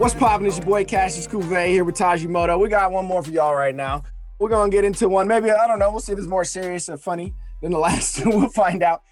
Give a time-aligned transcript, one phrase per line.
[0.00, 0.46] What's poppin'?
[0.46, 2.58] It's your boy Cassius Cuvée here with Tajimoto.
[2.58, 4.02] We got one more for y'all right now.
[4.38, 5.28] We're gonna get into one.
[5.28, 5.90] Maybe I don't know.
[5.90, 8.24] We'll see if it's more serious or funny than the last.
[8.24, 9.02] we'll find out.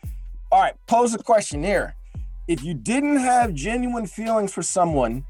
[0.50, 0.72] All right.
[0.86, 1.94] Pose a question here.
[2.46, 5.26] If you didn't have genuine feelings for someone,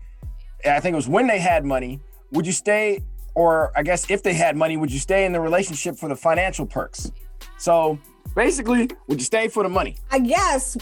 [0.65, 1.99] I think it was when they had money,
[2.31, 3.03] would you stay?
[3.35, 6.15] Or I guess if they had money, would you stay in the relationship for the
[6.15, 7.11] financial perks?
[7.57, 7.99] So
[8.37, 9.97] basically, would you stay for the money?
[10.13, 10.77] I guess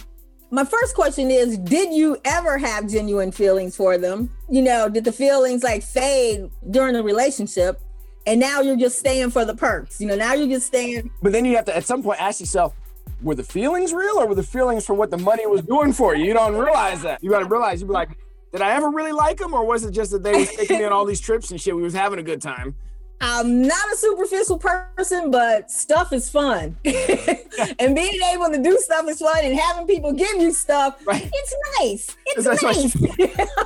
[0.51, 4.31] my first question is Did you ever have genuine feelings for them?
[4.49, 7.81] You know, did the feelings like fade during the relationship?
[8.27, 10.01] And now you're just staying for the perks.
[10.01, 11.11] You know, now you're just staying.
[11.23, 12.75] But then you have to at some point ask yourself,
[13.23, 16.15] were the feelings real or were the feelings for what the money was doing for
[16.17, 16.25] you?
[16.25, 17.23] You don't realize that.
[17.23, 18.11] You got to realize you'd be like,
[18.53, 20.85] did I ever really like them or was it just that they was taking me
[20.85, 21.77] on all these trips and shit?
[21.77, 22.75] We was having a good time.
[23.20, 26.77] I'm not a superficial person, but stuff is fun.
[26.85, 31.29] and being able to do stuff is fun and having people give you stuff, right.
[31.32, 32.16] it's nice.
[32.26, 32.96] It's nice.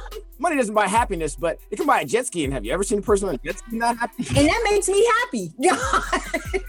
[0.38, 2.44] Money doesn't buy happiness, but it can buy a jet ski.
[2.44, 4.24] And have you ever seen a person on a jet ski not happy?
[4.38, 5.52] And that makes me happy.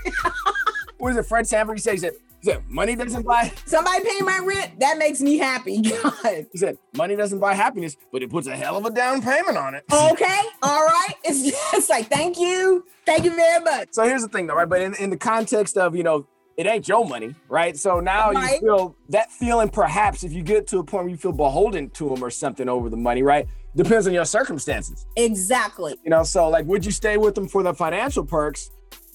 [0.98, 1.26] what is it?
[1.26, 2.14] Fred Sanford, he said, he said,
[2.44, 3.52] said, money doesn't buy.
[3.66, 5.82] Somebody paying my rent, that makes me happy.
[6.04, 6.48] God.
[6.52, 9.58] He said, money doesn't buy happiness, but it puts a hell of a down payment
[9.58, 9.84] on it.
[10.12, 11.14] Okay, all right.
[11.24, 12.86] It's just like, thank you.
[13.06, 13.90] Thank you very much.
[13.92, 14.68] So here's the thing, though, right?
[14.68, 17.78] But in, in the context of, you know, it ain't your money, right?
[17.78, 18.54] So now right.
[18.54, 21.90] you feel that feeling, perhaps if you get to a point where you feel beholden
[21.92, 23.48] to them or something over the money, right?
[23.76, 25.06] Depends on your circumstances.
[25.16, 25.96] Exactly.
[26.04, 28.70] You know, so like, would you stay with them for the financial perks?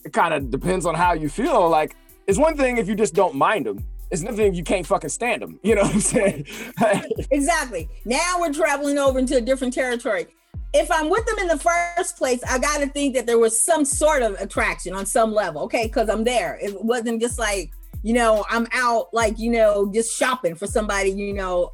[0.04, 1.69] It kind of depends on how you feel.
[1.69, 3.84] Like, it's one thing if you just don't mind them.
[4.10, 5.58] It's nothing if you can't fucking stand them.
[5.62, 6.46] You know what I'm saying?
[7.30, 7.88] exactly.
[8.05, 10.27] Now we're traveling over into a different territory.
[10.72, 13.60] If I'm with them in the first place, I got to think that there was
[13.60, 15.86] some sort of attraction on some level, okay?
[15.86, 16.58] Because I'm there.
[16.60, 17.70] It wasn't just like,
[18.02, 21.72] you know, I'm out like, you know, just shopping for somebody, you know,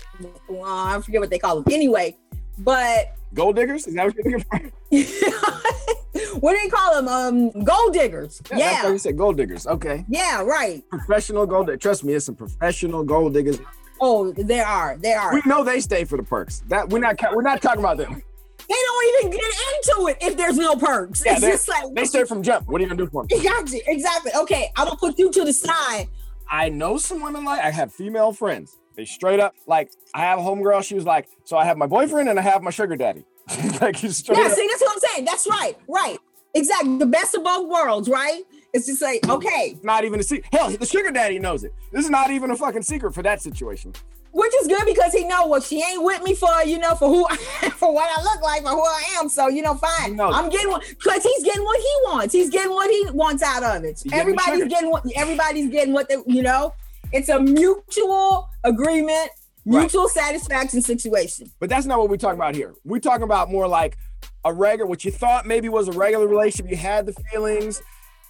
[0.64, 1.72] I forget what they call them.
[1.72, 2.16] Anyway,
[2.58, 3.86] but gold diggers?
[3.86, 4.72] Is that what you're thinking
[6.40, 7.08] what do you call them?
[7.08, 8.42] Um, gold diggers.
[8.50, 8.90] Yeah, yeah.
[8.90, 9.66] You said gold diggers.
[9.66, 10.04] Okay.
[10.08, 10.82] Yeah, right.
[10.90, 11.66] Professional gold.
[11.66, 11.80] diggers.
[11.80, 13.58] Trust me, it's some professional gold diggers.
[14.00, 14.96] Oh, there are.
[14.96, 15.32] There are.
[15.32, 16.62] We know they stay for the perks.
[16.68, 17.18] That we're not.
[17.34, 18.22] We're not talking about them.
[18.68, 21.22] They don't even get into it if there's no perks.
[21.24, 22.66] Yeah, it's just like they stay from jump.
[22.68, 23.38] What are you gonna do for them?
[23.38, 23.82] Exactly.
[23.86, 24.32] Exactly.
[24.42, 26.08] Okay, I'm gonna put you to the side.
[26.50, 27.60] I know some women like.
[27.60, 28.78] I have female friends.
[28.94, 29.90] They straight up like.
[30.14, 30.84] I have a homegirl.
[30.84, 33.24] She was like, so I have my boyfriend and I have my sugar daddy.
[33.80, 34.38] like he's straight.
[34.38, 34.52] Yeah, up.
[34.52, 35.24] see, that's what I'm saying.
[35.24, 35.74] That's right.
[35.88, 36.18] Right.
[36.54, 36.98] Exactly.
[36.98, 38.42] The best of both worlds, right?
[38.72, 39.76] It's just like, okay.
[39.82, 40.52] Not even a secret.
[40.52, 41.74] Hell, the sugar daddy knows it.
[41.92, 43.92] This is not even a fucking secret for that situation.
[44.32, 47.08] Which is good because he know what she ain't with me for, you know, for
[47.08, 47.28] who
[47.76, 49.28] for what I look like, for who I am.
[49.28, 50.18] So, you know, fine.
[50.18, 52.32] I'm getting what because he's getting what he wants.
[52.32, 54.02] He's getting what he wants out of it.
[54.10, 56.72] Everybody's getting what everybody's getting what they, you know,
[57.12, 59.30] it's a mutual agreement,
[59.64, 60.10] mutual right.
[60.10, 61.50] satisfaction situation.
[61.60, 62.74] But that's not what we're talking about here.
[62.84, 63.96] We're talking about more like
[64.44, 66.70] a regular, what you thought maybe was a regular relationship.
[66.70, 67.82] You had the feelings.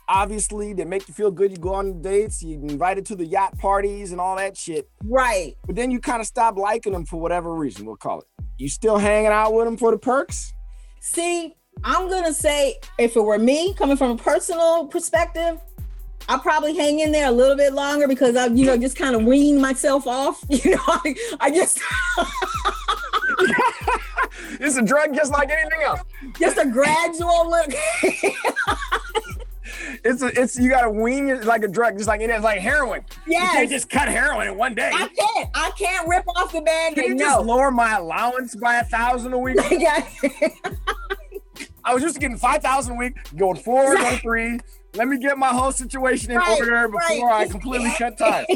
[0.09, 1.53] Obviously, they make you feel good.
[1.53, 4.91] You go on dates, you invited to the yacht parties and all that shit.
[5.05, 5.55] Right.
[5.65, 7.87] But then you kind of stop liking them for whatever reason.
[7.87, 8.27] We'll call it.
[8.59, 10.53] You still hanging out with them for the perks?
[11.01, 11.55] See,
[11.85, 15.59] I'm gonna say if it were me, coming from a personal perspective,
[16.29, 19.15] I'll probably hang in there a little bit longer because I, you know, just kind
[19.15, 20.45] of wean myself off.
[20.53, 21.81] You know, I, I just
[24.61, 26.01] it's a drug just like anything else.
[26.39, 27.69] Just a gradual look.
[30.05, 32.61] it's a, it's you gotta wean it like a drug, just like it is like
[32.61, 33.05] heroin.
[33.27, 34.91] Yeah, you can't just cut heroin in one day.
[34.93, 35.51] I can't.
[35.55, 36.97] I can't rip off the band.
[36.97, 37.25] Can you no.
[37.25, 39.57] just lower my allowance by a thousand a week?
[39.71, 40.07] yeah.
[41.85, 44.61] I was just getting five thousand a week, going four, going three.
[44.95, 47.47] Let me get my whole situation in right, order before right.
[47.47, 48.47] I completely cut ties.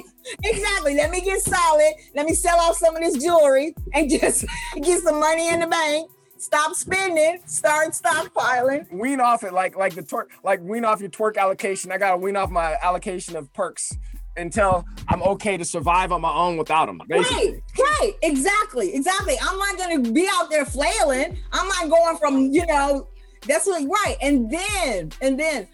[0.44, 0.94] exactly.
[0.94, 1.94] Let me get solid.
[2.14, 4.44] Let me sell off some of this jewelry and just
[4.82, 6.10] get some money in the bank.
[6.38, 7.40] Stop spending.
[7.46, 8.92] Start stockpiling.
[8.92, 11.90] Wean off it like like the twerk like wean off your twerk allocation.
[11.90, 13.96] I gotta wean off my allocation of perks
[14.36, 17.00] until I'm okay to survive on my own without them.
[17.08, 17.52] Basically.
[17.52, 19.36] Right, right, exactly, exactly.
[19.40, 21.38] I'm not gonna be out there flailing.
[21.52, 23.08] I'm not going from you know.
[23.48, 24.16] That's what right.
[24.20, 25.68] And then and then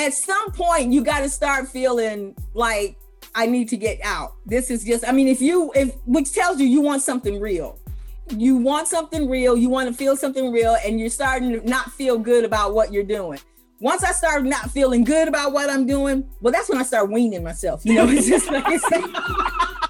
[0.00, 2.96] at some point you got to start feeling like
[3.34, 4.34] I need to get out.
[4.46, 7.78] This is just, I mean, if you, if, which tells you you want something real.
[8.30, 11.90] You want something real, you want to feel something real, and you're starting to not
[11.92, 13.40] feel good about what you're doing.
[13.80, 17.10] Once I start not feeling good about what I'm doing, well, that's when I start
[17.10, 17.84] weaning myself.
[17.84, 18.84] You know, it's just like it's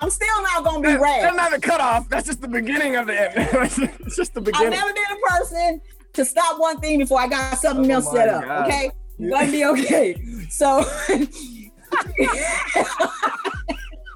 [0.00, 1.22] I'm still not gonna be rad.
[1.22, 2.08] That's not the cutoff.
[2.10, 3.90] That's just the beginning of the end.
[4.00, 4.74] it's just the beginning.
[4.74, 5.80] I've never been a person
[6.12, 8.44] to stop one thing before I got something oh else set up.
[8.44, 8.66] God.
[8.66, 8.90] Okay.
[9.18, 10.16] Be okay.
[10.48, 10.84] So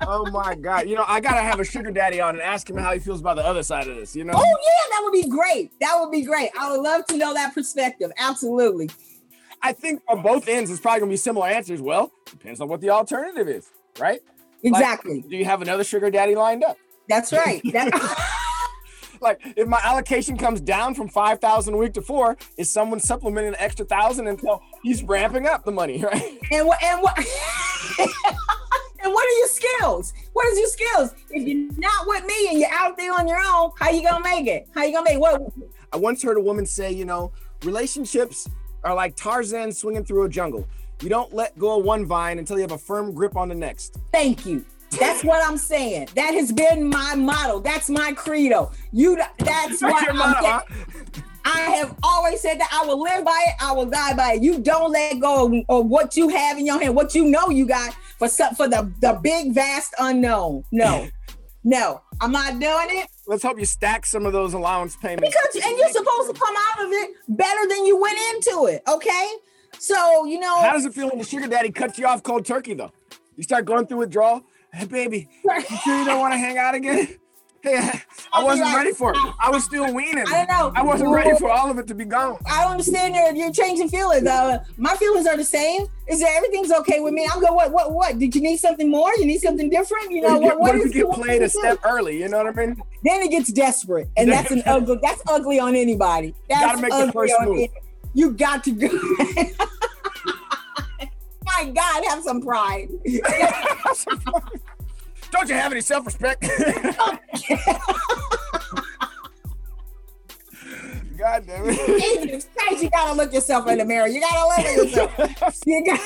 [0.03, 0.89] oh my god!
[0.89, 3.21] You know, I gotta have a sugar daddy on and ask him how he feels
[3.21, 4.15] about the other side of this.
[4.15, 4.33] You know?
[4.35, 5.73] Oh yeah, that would be great.
[5.81, 6.51] That would be great.
[6.59, 8.11] I would love to know that perspective.
[8.19, 8.91] Absolutely.
[9.63, 11.81] I think on both ends, it's probably gonna be similar answers.
[11.81, 14.21] Well, depends on what the alternative is, right?
[14.63, 15.21] Exactly.
[15.21, 16.77] Like, do you have another sugar daddy lined up?
[17.09, 17.63] That's right.
[17.73, 18.37] That-
[19.21, 23.55] like if my allocation comes down from 5000 a week to four is someone supplementing
[23.55, 26.39] an extra thousand until he's ramping up the money right?
[26.51, 27.17] And what and what
[27.99, 30.13] and what are your skills?
[30.33, 31.15] What is your skills?
[31.31, 34.23] If you're not with me and you're out there on your own how you gonna
[34.25, 34.69] make it?
[34.75, 35.21] How you gonna make it?
[35.21, 35.43] what
[35.93, 37.33] i once heard a woman say you know
[37.65, 38.49] relationships
[38.85, 40.67] are like tarzan swinging through a jungle.
[41.03, 43.55] You don't let go of one vine until you have a firm grip on the
[43.55, 43.97] next.
[44.13, 44.65] thank you
[44.99, 46.09] that's what I'm saying.
[46.15, 47.61] That has been my motto.
[47.61, 48.73] That's my credo.
[48.93, 50.63] You that's what I'm motto, huh?
[51.45, 54.43] I have always said that I will live by it, I will die by it.
[54.43, 57.49] You don't let go of, of what you have in your hand, what you know
[57.49, 60.65] you got for some, for the, the big vast unknown.
[60.71, 61.09] No.
[61.65, 63.09] no, I'm not doing it.
[63.27, 65.35] Let's hope you stack some of those allowance payments.
[65.35, 68.83] Because and you're supposed to come out of it better than you went into it.
[68.89, 69.29] Okay.
[69.79, 72.45] So you know how does it feel when the sugar daddy cuts you off cold
[72.45, 72.93] turkey though?
[73.37, 76.75] You start going through withdrawal hey baby, you sure you don't want to hang out
[76.75, 77.17] again?
[77.63, 77.93] Hey,
[78.33, 79.19] I wasn't like, ready for it.
[79.39, 80.25] I was still weaning.
[80.27, 80.73] I don't know.
[80.75, 82.39] I wasn't ready for all of it to be gone.
[82.51, 84.27] I don't understand your, you're changing feelings.
[84.27, 85.87] Uh, my feelings are the same.
[86.09, 87.29] Is that everything's okay with me?
[87.31, 88.19] I'm going, what, what, what?
[88.19, 89.11] Did you need something more?
[89.19, 90.11] You need something different?
[90.11, 92.19] You know, what, what, what if you get played a step early?
[92.19, 92.81] You know what I mean?
[93.05, 94.09] Then it gets desperate.
[94.17, 96.35] And that's an ugly, that's ugly on anybody.
[96.49, 97.69] That's you gotta make the first move.
[98.15, 98.89] You got to go.
[101.45, 102.89] My God, have some pride.
[105.51, 106.43] You have any self respect?
[111.19, 112.45] God damn it.
[112.81, 114.07] you gotta look yourself in the mirror.
[114.07, 115.13] You gotta at yourself.
[115.67, 116.01] You got-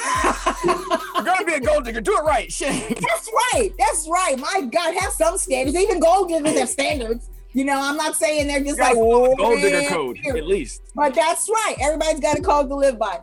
[1.14, 2.00] You're gonna be a gold digger.
[2.00, 2.50] Do it right.
[2.50, 2.72] Shit.
[3.00, 3.70] That's right.
[3.78, 4.38] That's right.
[4.38, 5.76] My God, have some standards.
[5.76, 7.28] Even gold diggers have standards.
[7.52, 10.80] You know, I'm not saying they're just like gold digger code, at least.
[10.96, 11.76] But that's right.
[11.82, 13.20] Everybody's got a code to live by.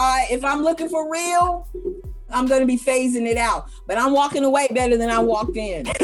[0.00, 1.66] Uh, if I'm looking for real,
[2.32, 5.56] I'm going to be phasing it out, but I'm walking away better than I walked
[5.56, 5.84] in.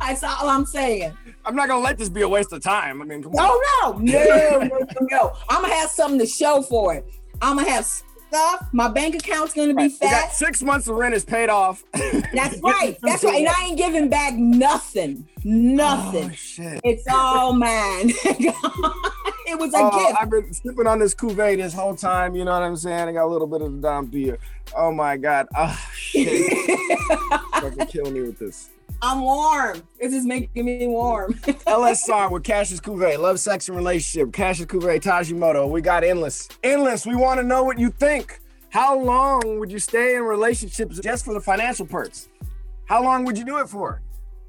[0.00, 1.16] That's all I'm saying.
[1.44, 3.00] I'm not gonna let this be a waste of time.
[3.00, 4.04] I mean, come no, on.
[4.04, 5.32] no, no, no, no.
[5.48, 7.06] I'm gonna have something to show for it.
[7.40, 8.68] I'm gonna have stuff.
[8.72, 9.92] My bank account's gonna be right.
[9.92, 10.32] fat.
[10.32, 11.84] six months of rent is paid off.
[11.92, 12.96] That's right.
[13.02, 13.36] That's right.
[13.36, 15.26] And I ain't giving back nothing.
[15.44, 16.30] Nothing.
[16.30, 16.80] Oh, shit.
[16.84, 18.12] It's all mine.
[19.48, 20.20] it was a oh, gift.
[20.20, 22.34] I've been sipping on this cuvee this whole time.
[22.34, 23.08] You know what I'm saying?
[23.08, 24.38] I got a little bit of the Dom beer.
[24.76, 25.48] Oh my god.
[25.56, 26.52] Oh shit.
[27.52, 28.70] Fucking killing me with this.
[29.00, 29.82] I'm warm.
[30.00, 31.34] This is making me warm.
[31.34, 34.32] LSR with Cassius Cuvée, love, sex, and relationship.
[34.32, 35.70] Cassius Cuvée, Tajimoto.
[35.70, 36.48] We got endless.
[36.64, 37.06] Endless.
[37.06, 38.40] We want to know what you think.
[38.70, 42.28] How long would you stay in relationships just for the financial perks?
[42.86, 44.02] How long would you do it for?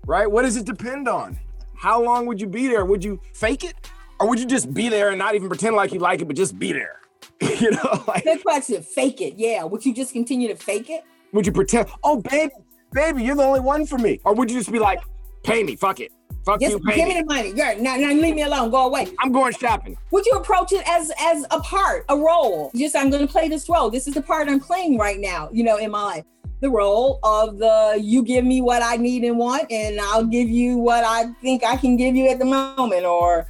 [0.06, 0.30] Right?
[0.30, 1.40] What does it depend on?
[1.76, 2.86] How long would you be there?
[2.86, 3.76] Would you fake it?
[4.20, 6.36] Or would you just be there and not even pretend like you like it, but
[6.36, 7.00] just be there?
[7.42, 8.82] you know, like good question.
[8.84, 9.64] Fake it, yeah.
[9.64, 11.04] Would you just continue to fake it?
[11.34, 11.90] Would you pretend?
[12.04, 12.52] Oh, baby,
[12.92, 14.20] baby, you're the only one for me.
[14.26, 15.00] Or would you just be like,
[15.44, 16.12] pay me, fuck it.
[16.46, 16.96] Fuck you, give me.
[16.96, 17.52] Give me the money.
[17.54, 18.72] Yeah, now, now leave me alone.
[18.72, 19.08] Go away.
[19.20, 19.98] I'm going shopping.
[20.12, 22.72] Would you approach it as as a part, a role?
[22.76, 23.90] Just I'm going to play this role.
[23.90, 25.50] This is the part I'm playing right now.
[25.52, 26.26] You know, in my life,
[26.62, 30.50] the role of the you give me what I need and want, and I'll give
[30.50, 33.48] you what I think I can give you at the moment, or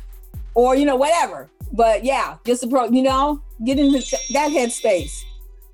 [0.53, 1.50] or you know whatever.
[1.72, 2.91] But yeah, just approach.
[2.91, 4.00] You know, get into
[4.34, 5.24] that headspace.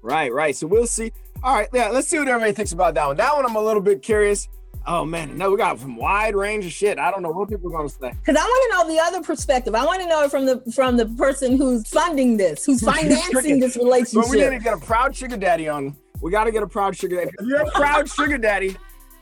[0.02, 0.56] Right, right.
[0.56, 1.12] So we'll see.
[1.44, 1.90] All right, yeah.
[1.90, 3.18] Let's see what everybody thinks about that one.
[3.18, 4.48] That one I'm a little bit curious.
[4.88, 7.00] Oh man, no, we got some wide range of shit.
[7.00, 8.14] I don't know what people are gonna say.
[8.24, 9.74] Because I want to know the other perspective.
[9.74, 13.60] I want to know it from the from the person who's funding this, who's financing
[13.60, 14.24] this relationship.
[14.24, 15.96] But we need to get a proud sugar daddy on.
[16.22, 17.32] We got to get a proud sugar daddy.
[17.40, 18.78] If you're a proud sugar daddy,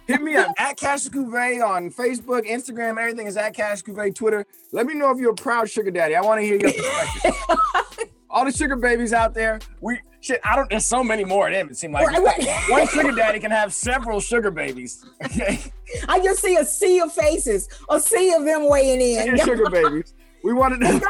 [0.08, 4.46] Hit me up at Cash Cuvée on Facebook, Instagram, everything is at Cash Cuvée, Twitter.
[4.72, 6.16] Let me know if you're a proud sugar daddy.
[6.16, 7.36] I want to hear your perspective.
[8.30, 10.42] All the sugar babies out there, we shit.
[10.44, 10.70] I don't.
[10.70, 11.70] There's so many more of them.
[11.70, 12.08] It seems like
[12.70, 15.06] one sugar daddy can have several sugar babies.
[15.24, 15.72] Okay.
[16.10, 19.38] I just see a sea of faces, a sea of them weighing in.
[19.38, 20.16] sugar babies.
[20.44, 21.02] We want to.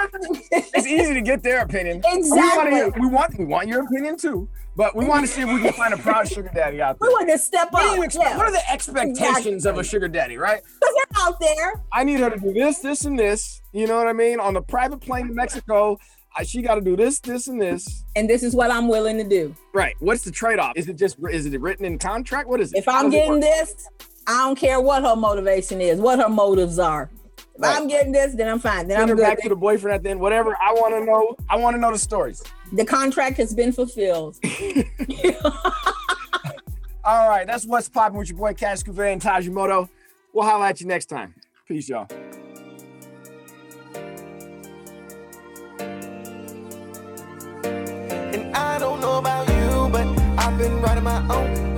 [0.51, 2.03] it's easy to get their opinion.
[2.05, 2.73] Exactly.
[2.73, 4.47] We want, we want, we want your opinion too.
[4.75, 7.07] But we want to see if we can find a proud sugar daddy out there.
[7.07, 8.03] We want to step what up.
[8.03, 8.37] Expect, yeah.
[8.37, 9.69] What are the expectations exactly.
[9.69, 10.61] of a sugar daddy, right?
[10.63, 11.83] Because they're out there.
[11.91, 13.61] I need her to do this, this, and this.
[13.71, 14.39] You know what I mean?
[14.39, 15.99] On the private plane to Mexico,
[16.35, 18.03] I, she got to do this, this, and this.
[18.15, 19.55] And this is what I'm willing to do.
[19.73, 19.95] Right.
[19.99, 20.73] What's the trade off?
[20.75, 22.49] Is it just is it written in contract?
[22.49, 22.79] What is it?
[22.79, 23.87] If I'm getting this,
[24.25, 27.11] I don't care what her motivation is, what her motives are.
[27.55, 27.77] If right.
[27.77, 28.87] I'm getting this, then I'm fine.
[28.87, 29.21] Then Send I'm good.
[29.21, 30.19] back to the boyfriend at the end.
[30.19, 30.57] Whatever.
[30.59, 31.35] I want to know.
[31.47, 32.41] I want to know the stories.
[32.73, 34.37] The contract has been fulfilled.
[37.05, 39.89] All right, that's what's popping with your boy Cash Cuvee and Tajimoto.
[40.33, 41.35] We'll holla at you next time.
[41.67, 42.07] Peace, y'all.
[48.33, 50.07] And I don't know about you, but
[50.39, 51.33] I've been riding my own wave.
[51.33, 51.72] I've been riding my own.